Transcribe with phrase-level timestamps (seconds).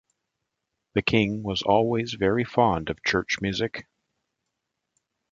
[0.95, 3.85] The king was always very fond of church music.